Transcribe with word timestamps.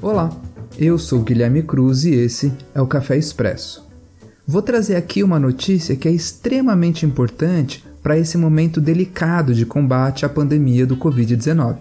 Olá, 0.00 0.30
eu 0.78 0.98
sou 0.98 1.20
Guilherme 1.22 1.62
Cruz 1.62 2.04
e 2.04 2.14
esse 2.14 2.52
é 2.74 2.80
o 2.80 2.86
Café 2.86 3.16
Expresso. 3.16 3.84
Vou 4.46 4.62
trazer 4.62 4.94
aqui 4.94 5.24
uma 5.24 5.40
notícia 5.40 5.96
que 5.96 6.06
é 6.06 6.12
extremamente 6.12 7.04
importante 7.04 7.84
para 8.02 8.16
esse 8.16 8.38
momento 8.38 8.80
delicado 8.80 9.52
de 9.52 9.66
combate 9.66 10.24
à 10.24 10.28
pandemia 10.28 10.86
do 10.86 10.96
Covid-19. 10.96 11.76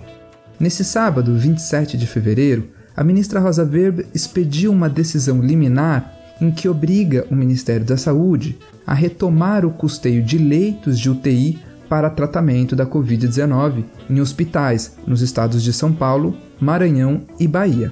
Nesse 0.60 0.84
sábado, 0.84 1.36
27 1.36 1.98
de 1.98 2.08
fevereiro, 2.08 2.70
a 2.96 3.04
ministra 3.04 3.40
Rosa 3.40 3.64
Weber 3.64 4.06
expediu 4.14 4.72
uma 4.72 4.90
decisão 4.90 5.42
liminar 5.42 6.14
em 6.40 6.52
que 6.52 6.68
obriga 6.68 7.26
o 7.30 7.36
Ministério 7.36 7.86
da 7.86 7.98
Saúde 7.98 8.58
a 8.86 8.94
retomar 8.94 9.66
o 9.66 9.72
custeio 9.72 10.24
de 10.24 10.38
leitos 10.38 11.00
de 11.00 11.10
UTI 11.10 11.60
para 11.90 12.10
tratamento 12.10 12.76
da 12.76 12.86
Covid-19 12.86 13.86
em 14.10 14.20
hospitais 14.20 14.96
nos 15.06 15.22
estados 15.22 15.62
de 15.64 15.72
São 15.72 15.94
Paulo, 15.94 16.36
Maranhão 16.60 17.22
e 17.40 17.48
Bahia 17.48 17.92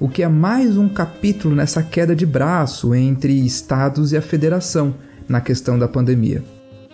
o 0.00 0.08
que 0.08 0.22
é 0.22 0.28
mais 0.28 0.76
um 0.76 0.88
capítulo 0.88 1.54
nessa 1.56 1.82
queda 1.82 2.14
de 2.14 2.24
braço 2.24 2.94
entre 2.94 3.32
estados 3.44 4.12
e 4.12 4.16
a 4.16 4.22
federação 4.22 4.94
na 5.28 5.40
questão 5.40 5.78
da 5.78 5.88
pandemia. 5.88 6.42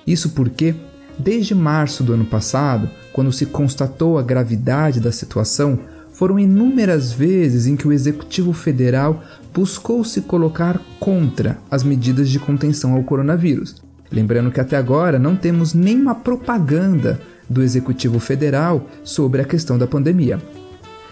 Isso 0.06 0.30
porque, 0.30 0.74
desde 1.18 1.54
março 1.54 2.02
do 2.02 2.12
ano 2.12 2.24
passado, 2.24 2.90
quando 3.12 3.32
se 3.32 3.46
constatou 3.46 4.18
a 4.18 4.22
gravidade 4.22 5.00
da 5.00 5.12
situação, 5.12 5.78
foram 6.12 6.38
inúmeras 6.38 7.12
vezes 7.12 7.66
em 7.66 7.76
que 7.76 7.88
o 7.88 7.92
Executivo 7.92 8.52
Federal 8.52 9.22
buscou 9.52 10.04
se 10.04 10.20
colocar 10.22 10.80
contra 11.00 11.58
as 11.70 11.82
medidas 11.82 12.28
de 12.28 12.38
contenção 12.38 12.94
ao 12.94 13.02
coronavírus. 13.02 13.76
Lembrando 14.10 14.50
que 14.50 14.60
até 14.60 14.76
agora 14.76 15.18
não 15.18 15.34
temos 15.34 15.74
nenhuma 15.74 16.14
propaganda 16.14 17.20
do 17.48 17.62
Executivo 17.62 18.18
Federal 18.18 18.88
sobre 19.02 19.40
a 19.40 19.44
questão 19.44 19.76
da 19.76 19.86
pandemia. 19.86 20.40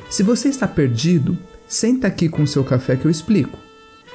Se 0.08 0.23
você 0.23 0.48
está 0.48 0.69
perdido, 0.69 1.36
Senta 1.73 2.06
aqui 2.06 2.28
com 2.28 2.45
seu 2.45 2.62
café 2.62 2.97
que 2.97 3.06
eu 3.06 3.11
explico. 3.11 3.58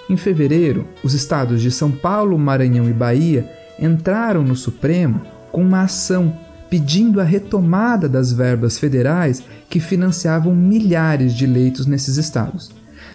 Em 0.08 0.16
fevereiro, 0.16 0.88
os 1.04 1.16
estados 1.16 1.60
de 1.60 1.72
São 1.72 1.92
Paulo, 1.92 2.38
Maranhão 2.38 2.88
e 2.88 2.94
Bahia 2.94 3.50
entraram 3.80 4.44
no 4.44 4.56
Supremo 4.56 5.20
com 5.52 5.62
uma 5.62 5.82
ação 5.84 6.34
pedindo 6.70 7.22
a 7.22 7.24
retomada 7.24 8.10
das 8.10 8.32
verbas 8.32 8.78
federais 8.78 9.44
que 9.70 9.80
financiavam 9.80 10.56
milhares 10.56 11.34
de 11.34 11.46
leitos 11.46 11.86
nesses 11.86 12.18
estados. 12.18 12.72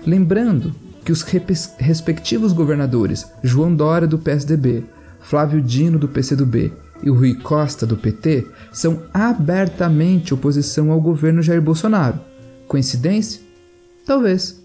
Lembrando 0.06 0.74
que 1.04 1.12
os 1.12 1.22
respectivos 1.22 2.52
governadores 2.52 3.26
João 3.42 3.74
Dória 3.74 4.06
do 4.06 4.18
PSDB, 4.18 4.84
Flávio 5.20 5.60
Dino 5.60 5.98
do 5.98 6.08
PCdoB 6.08 6.72
e 7.02 7.10
o 7.10 7.14
Rui 7.14 7.34
Costa 7.34 7.84
do 7.84 7.96
PT 7.96 8.46
são 8.72 9.02
abertamente 9.12 10.32
oposição 10.32 10.90
ao 10.90 11.00
governo 11.00 11.42
Jair 11.42 11.60
Bolsonaro. 11.60 12.20
Coincidência? 12.68 13.40
Talvez. 14.06 14.62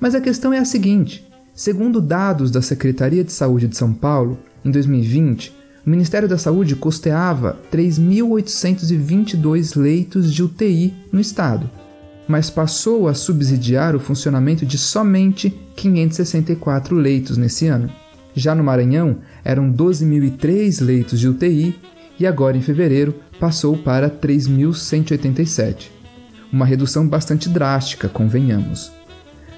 Mas 0.00 0.14
a 0.14 0.20
questão 0.20 0.52
é 0.52 0.58
a 0.58 0.64
seguinte: 0.64 1.26
segundo 1.54 2.00
dados 2.00 2.50
da 2.50 2.62
Secretaria 2.62 3.24
de 3.24 3.32
Saúde 3.32 3.68
de 3.68 3.76
São 3.76 3.92
Paulo, 3.92 4.38
em 4.64 4.70
2020, 4.70 5.52
o 5.84 5.90
Ministério 5.90 6.28
da 6.28 6.38
Saúde 6.38 6.76
custeava 6.76 7.58
3.822 7.72 9.76
leitos 9.76 10.32
de 10.32 10.40
UTI 10.42 10.94
no 11.12 11.20
estado, 11.20 11.68
mas 12.26 12.50
passou 12.50 13.08
a 13.08 13.14
subsidiar 13.14 13.96
o 13.96 14.00
funcionamento 14.00 14.64
de 14.64 14.78
somente 14.78 15.50
564 15.76 16.94
leitos 16.94 17.36
nesse 17.36 17.66
ano. 17.66 17.90
Já 18.34 18.54
no 18.54 18.64
Maranhão, 18.64 19.18
eram 19.44 19.70
12.003 19.72 20.82
leitos 20.84 21.20
de 21.20 21.28
UTI 21.28 21.78
e 22.18 22.26
agora 22.26 22.56
em 22.56 22.62
fevereiro 22.62 23.14
passou 23.38 23.76
para 23.76 24.08
3.187 24.08 26.02
uma 26.52 26.66
redução 26.66 27.08
bastante 27.08 27.48
drástica, 27.48 28.08
convenhamos. 28.08 28.92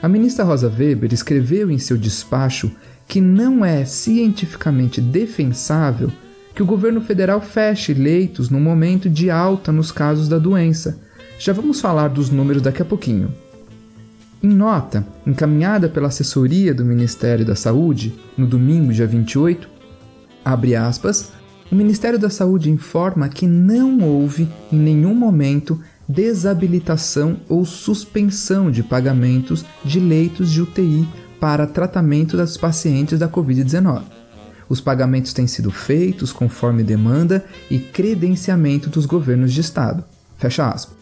A 0.00 0.09
ministra 0.09 0.44
Rosa 0.44 0.69
Weber 0.69 1.12
escreveu 1.12 1.70
em 1.70 1.78
seu 1.78 1.97
despacho 1.97 2.70
que 3.06 3.20
não 3.20 3.65
é 3.65 3.84
cientificamente 3.84 5.00
defensável 5.00 6.10
que 6.54 6.62
o 6.62 6.66
governo 6.66 7.00
federal 7.00 7.41
feche 7.41 7.92
leitos 7.92 8.48
no 8.48 8.60
momento 8.60 9.10
de 9.10 9.31
alta 9.31 9.72
nos 9.72 9.91
casos 9.91 10.28
da 10.28 10.38
doença. 10.38 10.98
Já 11.38 11.53
vamos 11.53 11.81
falar 11.81 12.09
dos 12.09 12.31
números 12.31 12.62
daqui 12.62 12.81
a 12.81 12.84
pouquinho. 12.84 13.34
Em 14.43 14.48
nota, 14.48 15.06
encaminhada 15.26 15.88
pela 15.88 16.09
assessoria 16.09 16.72
do 16.72 16.84
Ministério 16.84 17.44
da 17.44 17.56
Saúde, 17.56 18.14
no 18.37 18.47
domingo, 18.47 18.93
dia 18.93 19.06
28, 19.06 19.69
abre 20.44 20.76
aspas, 20.76 21.32
o 21.72 21.75
Ministério 21.75 22.19
da 22.19 22.31
Saúde 22.31 22.70
informa 22.70 23.28
que 23.28 23.47
não 23.47 24.00
houve, 24.00 24.48
em 24.70 24.78
nenhum 24.78 25.14
momento, 25.14 25.81
desabilitação 26.06 27.38
ou 27.48 27.64
suspensão 27.64 28.70
de 28.70 28.82
pagamentos 28.82 29.64
de 29.82 29.98
leitos 29.98 30.53
de 30.53 30.60
UTI 30.60 31.09
para 31.44 31.66
tratamento 31.66 32.38
dos 32.38 32.56
pacientes 32.56 33.19
da 33.19 33.28
Covid-19. 33.28 34.05
Os 34.66 34.81
pagamentos 34.81 35.34
têm 35.34 35.47
sido 35.47 35.71
feitos 35.71 36.32
conforme 36.32 36.82
demanda 36.82 37.44
e 37.71 37.78
credenciamento 37.78 38.88
dos 38.88 39.05
governos 39.05 39.53
de 39.53 39.60
estado. 39.60 40.03
Fecha 40.38 40.66
aspas. 40.66 40.97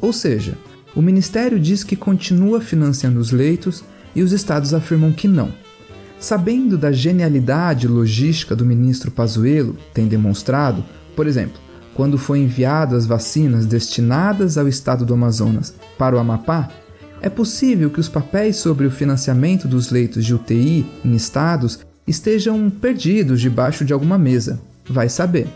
Ou 0.00 0.12
seja, 0.12 0.58
o 0.96 1.00
Ministério 1.00 1.60
diz 1.60 1.84
que 1.84 1.94
continua 1.94 2.60
financiando 2.60 3.20
os 3.20 3.30
leitos 3.30 3.84
e 4.16 4.22
os 4.24 4.32
estados 4.32 4.74
afirmam 4.74 5.12
que 5.12 5.28
não. 5.28 5.52
Sabendo 6.18 6.76
da 6.76 6.90
genialidade 6.90 7.86
logística 7.86 8.56
do 8.56 8.66
ministro 8.66 9.12
Pazuello, 9.12 9.76
tem 9.94 10.08
demonstrado, 10.08 10.84
por 11.14 11.28
exemplo, 11.28 11.60
quando 11.94 12.18
foi 12.18 12.40
enviadas 12.40 13.06
vacinas 13.06 13.64
destinadas 13.64 14.58
ao 14.58 14.66
estado 14.66 15.06
do 15.06 15.14
Amazonas 15.14 15.72
para 15.96 16.16
o 16.16 16.18
Amapá, 16.18 16.68
é 17.24 17.30
possível 17.30 17.88
que 17.88 17.98
os 17.98 18.06
papéis 18.06 18.56
sobre 18.56 18.86
o 18.86 18.90
financiamento 18.90 19.66
dos 19.66 19.90
leitos 19.90 20.26
de 20.26 20.34
UTI 20.34 20.84
em 21.02 21.14
estados 21.14 21.78
estejam 22.06 22.68
perdidos 22.68 23.40
debaixo 23.40 23.82
de 23.82 23.94
alguma 23.94 24.18
mesa. 24.18 24.60
Vai 24.86 25.08
saber. 25.08 25.48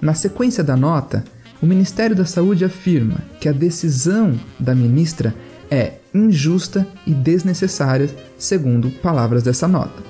Na 0.00 0.14
sequência 0.14 0.64
da 0.64 0.76
nota, 0.76 1.24
o 1.62 1.66
Ministério 1.66 2.16
da 2.16 2.24
Saúde 2.24 2.64
afirma 2.64 3.18
que 3.40 3.48
a 3.48 3.52
decisão 3.52 4.34
da 4.58 4.74
ministra 4.74 5.32
é 5.70 5.92
injusta 6.12 6.84
e 7.06 7.12
desnecessária, 7.14 8.10
segundo 8.36 8.90
palavras 8.90 9.44
dessa 9.44 9.68
nota. 9.68 10.02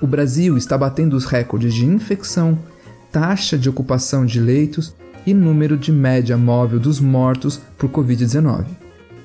O 0.04 0.06
Brasil 0.06 0.56
está 0.56 0.78
batendo 0.78 1.16
os 1.16 1.26
recordes 1.26 1.74
de 1.74 1.86
infecção, 1.86 2.60
taxa 3.16 3.58
de 3.58 3.70
ocupação 3.70 4.26
de 4.26 4.42
leitos 4.42 4.94
e 5.26 5.34
número 5.34 5.78
de 5.78 5.90
média 5.90 6.36
móvel 6.36 6.82
dos 6.82 7.00
mortos 7.00 7.62
por 7.78 7.90
Covid-19. 7.90 8.66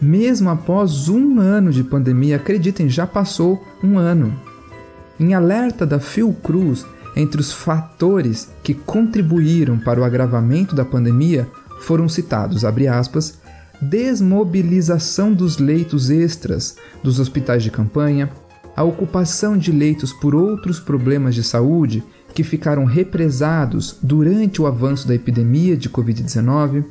Mesmo 0.01 0.49
após 0.49 1.09
um 1.09 1.41
ano 1.41 1.73
de 1.73 1.83
pandemia, 1.83 2.37
acreditem, 2.37 2.89
já 2.89 3.05
passou 3.05 3.67
um 3.83 3.99
ano. 3.99 4.33
Em 5.19 5.35
alerta 5.35 5.85
da 5.85 5.99
Fiocruz, 5.99 6.87
entre 7.17 7.41
os 7.41 7.53
fatores 7.53 8.49
que 8.63 8.75
contribuíram 8.75 9.77
para 9.77 10.01
o 10.01 10.05
agravamento 10.05 10.73
da 10.73 10.85
pandemia 10.85 11.49
foram 11.81 12.09
citados, 12.09 12.65
aspas, 12.65 13.41
desmobilização 13.83 15.33
dos 15.33 15.59
leitos 15.59 16.11
extras 16.11 16.77
dos 17.03 17.19
hospitais 17.19 17.65
de 17.65 17.73
campanha, 17.73 18.31
a 18.77 18.85
ocupação 18.85 19.59
de 19.59 19.73
leitos 19.73 20.13
por 20.13 20.33
outros 20.33 20.79
problemas 20.79 21.35
de 21.35 21.43
saúde 21.43 22.05
que 22.35 22.45
ficaram 22.45 22.85
represados 22.85 23.97
durante 24.03 24.61
o 24.61 24.67
avanço 24.67 25.07
da 25.07 25.15
epidemia 25.15 25.77
de 25.77 25.89
Covid-19, 25.89 26.85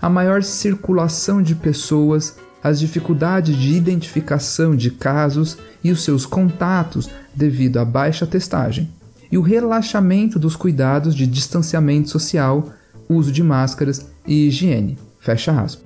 a 0.00 0.08
maior 0.08 0.42
circulação 0.42 1.42
de 1.42 1.54
pessoas, 1.54 2.36
as 2.62 2.80
dificuldades 2.80 3.56
de 3.56 3.74
identificação 3.74 4.74
de 4.74 4.90
casos 4.90 5.58
e 5.82 5.90
os 5.90 6.02
seus 6.02 6.26
contatos 6.26 7.08
devido 7.34 7.78
à 7.78 7.84
baixa 7.84 8.26
testagem, 8.26 8.90
e 9.30 9.38
o 9.38 9.42
relaxamento 9.42 10.38
dos 10.38 10.56
cuidados 10.56 11.14
de 11.14 11.26
distanciamento 11.26 12.10
social, 12.10 12.72
uso 13.08 13.30
de 13.30 13.42
máscaras 13.42 14.06
e 14.26 14.48
higiene. 14.48 14.98
Fecha 15.20 15.52
aspas. 15.52 15.84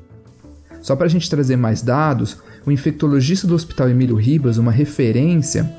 Só 0.81 0.97
para 0.97 1.07
a 1.07 1.11
gente 1.11 1.29
trazer 1.29 1.57
mais 1.57 1.83
dados, 1.83 2.39
o 2.65 2.71
infectologista 2.71 3.47
do 3.47 3.55
Hospital 3.55 3.89
Emílio 3.89 4.17
Ribas, 4.17 4.59
uma 4.59 4.73
referência 4.73 5.71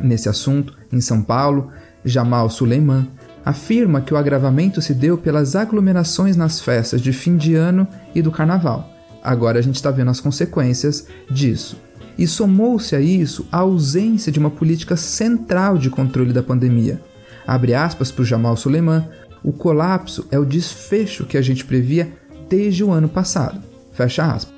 nesse 0.00 0.28
assunto 0.28 0.76
em 0.92 1.00
São 1.00 1.22
Paulo, 1.22 1.70
Jamal 2.04 2.48
Suleiman, 2.50 3.06
afirma 3.44 4.00
que 4.00 4.14
o 4.14 4.16
agravamento 4.16 4.80
se 4.80 4.94
deu 4.94 5.18
pelas 5.18 5.56
aglomerações 5.56 6.36
nas 6.36 6.60
festas 6.60 7.00
de 7.00 7.12
fim 7.12 7.36
de 7.36 7.54
ano 7.54 7.86
e 8.14 8.22
do 8.22 8.30
carnaval. 8.30 8.88
Agora 9.22 9.58
a 9.58 9.62
gente 9.62 9.76
está 9.76 9.90
vendo 9.90 10.10
as 10.10 10.20
consequências 10.20 11.06
disso. 11.30 11.76
E 12.18 12.26
somou-se 12.26 12.94
a 12.94 13.00
isso 13.00 13.46
a 13.50 13.58
ausência 13.58 14.30
de 14.30 14.38
uma 14.38 14.50
política 14.50 14.96
central 14.96 15.78
de 15.78 15.88
controle 15.88 16.32
da 16.32 16.42
pandemia. 16.42 17.00
Abre 17.46 17.74
aspas 17.74 18.10
para 18.10 18.22
o 18.22 18.26
Jamal 18.26 18.56
Suleiman, 18.56 19.08
o 19.42 19.52
colapso 19.52 20.26
é 20.30 20.38
o 20.38 20.44
desfecho 20.44 21.24
que 21.24 21.36
a 21.36 21.42
gente 21.42 21.64
previa 21.64 22.12
desde 22.48 22.84
o 22.84 22.90
ano 22.90 23.08
passado. 23.08 23.60
Fecha 23.92 24.24
aspas. 24.24 24.54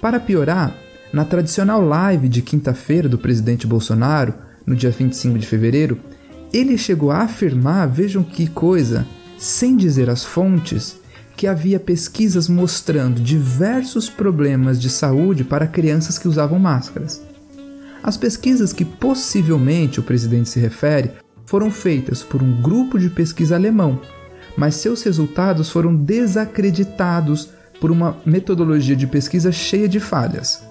Para 0.00 0.20
piorar, 0.20 0.74
na 1.12 1.24
tradicional 1.24 1.84
live 1.84 2.28
de 2.28 2.42
quinta-feira 2.42 3.08
do 3.08 3.18
presidente 3.18 3.66
Bolsonaro, 3.66 4.34
no 4.66 4.76
dia 4.76 4.90
25 4.90 5.38
de 5.38 5.46
fevereiro, 5.46 5.98
ele 6.52 6.78
chegou 6.78 7.10
a 7.10 7.18
afirmar, 7.18 7.88
vejam 7.88 8.22
que 8.22 8.46
coisa, 8.46 9.06
sem 9.36 9.76
dizer 9.76 10.08
as 10.08 10.24
fontes, 10.24 10.96
que 11.36 11.46
havia 11.46 11.78
pesquisas 11.78 12.48
mostrando 12.48 13.20
diversos 13.20 14.10
problemas 14.10 14.80
de 14.80 14.90
saúde 14.90 15.44
para 15.44 15.66
crianças 15.66 16.18
que 16.18 16.26
usavam 16.26 16.58
máscaras. 16.58 17.22
As 18.02 18.16
pesquisas 18.16 18.72
que 18.72 18.84
possivelmente 18.84 20.00
o 20.00 20.02
presidente 20.02 20.48
se 20.48 20.58
refere 20.58 21.12
foram 21.46 21.70
feitas 21.70 22.22
por 22.22 22.42
um 22.42 22.60
grupo 22.60 22.98
de 22.98 23.08
pesquisa 23.08 23.54
alemão, 23.54 24.00
mas 24.56 24.74
seus 24.74 25.02
resultados 25.02 25.70
foram 25.70 25.94
desacreditados 25.94 27.50
por 27.80 27.90
uma 27.90 28.16
metodologia 28.26 28.96
de 28.96 29.06
pesquisa 29.06 29.52
cheia 29.52 29.88
de 29.88 30.00
falhas. 30.00 30.62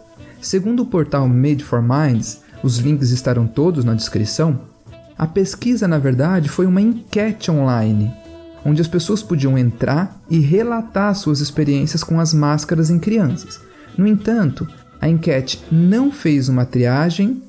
Segundo 0.42 0.84
o 0.84 0.86
portal 0.86 1.28
Made 1.28 1.64
for 1.64 1.82
Minds, 1.82 2.42
os 2.62 2.78
links 2.78 3.12
estarão 3.12 3.48
todos 3.48 3.86
na 3.86 3.94
descrição. 3.94 4.60
A 5.18 5.26
pesquisa, 5.26 5.88
na 5.88 5.98
verdade, 5.98 6.48
foi 6.48 6.68
uma 6.68 6.80
enquete 6.80 7.50
online, 7.50 8.14
onde 8.64 8.82
as 8.82 8.88
pessoas 8.88 9.24
podiam 9.24 9.58
entrar 9.58 10.22
e 10.30 10.40
relatar 10.40 11.16
suas 11.16 11.40
experiências 11.40 12.04
com 12.04 12.20
as 12.20 12.34
máscaras 12.34 12.92
em 12.92 13.00
crianças. 13.00 13.60
No 13.98 14.06
entanto, 14.06 14.68
a 15.02 15.10
enquete 15.10 15.64
não 15.72 16.12
fez 16.12 16.50
uma 16.50 16.66
triagem, 16.66 17.42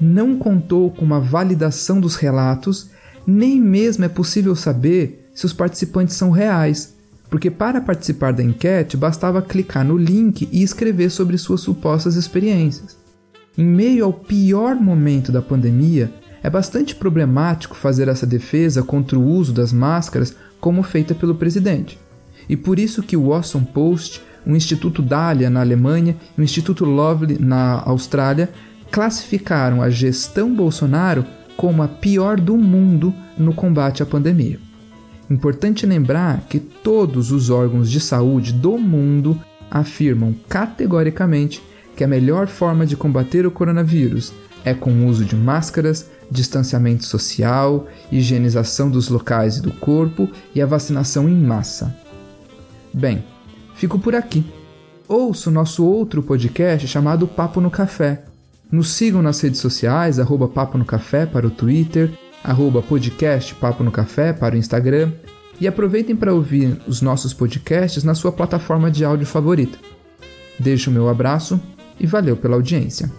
não 0.00 0.36
contou 0.36 0.92
com 0.92 1.04
uma 1.04 1.18
validação 1.18 2.00
dos 2.00 2.14
relatos, 2.14 2.88
nem 3.26 3.60
mesmo 3.60 4.04
é 4.04 4.08
possível 4.08 4.54
saber 4.54 5.28
se 5.34 5.44
os 5.44 5.52
participantes 5.52 6.14
são 6.14 6.30
reais, 6.30 6.94
porque 7.28 7.50
para 7.50 7.80
participar 7.80 8.32
da 8.32 8.44
enquete 8.44 8.96
bastava 8.96 9.42
clicar 9.42 9.84
no 9.84 9.96
link 9.96 10.48
e 10.52 10.62
escrever 10.62 11.10
sobre 11.10 11.36
suas 11.36 11.62
supostas 11.62 12.14
experiências. 12.14 12.96
Em 13.56 13.64
meio 13.64 14.04
ao 14.04 14.12
pior 14.12 14.76
momento 14.76 15.32
da 15.32 15.42
pandemia, 15.42 16.12
é 16.42 16.48
bastante 16.48 16.94
problemático 16.94 17.76
fazer 17.76 18.08
essa 18.08 18.26
defesa 18.26 18.82
contra 18.82 19.18
o 19.18 19.24
uso 19.24 19.52
das 19.52 19.72
máscaras 19.72 20.34
como 20.60 20.82
feita 20.82 21.14
pelo 21.14 21.34
presidente. 21.34 21.98
E 22.48 22.56
por 22.56 22.78
isso 22.78 23.02
que 23.02 23.16
o 23.16 23.28
Washington 23.28 23.64
Post, 23.64 24.22
o 24.46 24.54
Instituto 24.54 25.02
Dahlia 25.02 25.50
na 25.50 25.60
Alemanha 25.60 26.16
e 26.36 26.40
o 26.40 26.44
Instituto 26.44 26.84
Lovely 26.84 27.38
na 27.38 27.82
Austrália 27.84 28.50
classificaram 28.90 29.82
a 29.82 29.90
gestão 29.90 30.54
Bolsonaro 30.54 31.24
como 31.56 31.82
a 31.82 31.88
pior 31.88 32.40
do 32.40 32.56
mundo 32.56 33.12
no 33.36 33.52
combate 33.52 34.02
à 34.02 34.06
pandemia. 34.06 34.58
Importante 35.28 35.84
lembrar 35.84 36.46
que 36.48 36.58
todos 36.58 37.30
os 37.30 37.50
órgãos 37.50 37.90
de 37.90 38.00
saúde 38.00 38.52
do 38.52 38.78
mundo 38.78 39.38
afirmam 39.70 40.34
categoricamente 40.48 41.62
que 41.94 42.02
a 42.02 42.08
melhor 42.08 42.46
forma 42.46 42.86
de 42.86 42.96
combater 42.96 43.44
o 43.44 43.50
coronavírus 43.50 44.32
é 44.64 44.74
com 44.74 44.90
o 44.90 45.06
uso 45.06 45.24
de 45.24 45.36
máscaras, 45.36 46.06
distanciamento 46.30 47.04
social, 47.04 47.86
higienização 48.10 48.90
dos 48.90 49.08
locais 49.08 49.56
e 49.56 49.62
do 49.62 49.72
corpo 49.72 50.28
e 50.54 50.60
a 50.60 50.66
vacinação 50.66 51.28
em 51.28 51.34
massa. 51.34 51.94
Bem, 52.92 53.24
fico 53.74 53.98
por 53.98 54.14
aqui. 54.14 54.44
Ouça 55.06 55.48
o 55.48 55.52
nosso 55.52 55.84
outro 55.84 56.22
podcast 56.22 56.86
chamado 56.86 57.26
Papo 57.26 57.60
no 57.60 57.70
Café. 57.70 58.24
Nos 58.70 58.90
sigam 58.90 59.22
nas 59.22 59.40
redes 59.40 59.60
sociais, 59.60 60.18
arroba 60.18 60.46
Papo 60.46 60.76
no 60.76 60.84
Café 60.84 61.24
para 61.24 61.46
o 61.46 61.50
Twitter, 61.50 62.10
arroba 62.44 62.82
podcast 62.82 63.54
Papo 63.54 63.82
no 63.82 63.90
Café 63.90 64.32
para 64.32 64.54
o 64.54 64.58
Instagram 64.58 65.12
e 65.60 65.66
aproveitem 65.66 66.14
para 66.14 66.34
ouvir 66.34 66.78
os 66.86 67.00
nossos 67.00 67.32
podcasts 67.32 68.04
na 68.04 68.14
sua 68.14 68.30
plataforma 68.30 68.90
de 68.90 69.04
áudio 69.04 69.26
favorita. 69.26 69.78
Deixo 70.58 70.90
o 70.90 70.92
meu 70.92 71.08
abraço 71.08 71.60
e 71.98 72.06
valeu 72.06 72.36
pela 72.36 72.56
audiência. 72.56 73.10